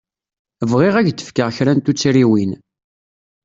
[0.71, 2.51] Bɣiɣ ad k-d-fkeɣ kra n tuttriwin.